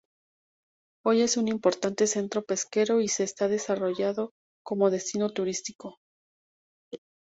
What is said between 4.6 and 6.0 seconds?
como destino turístico.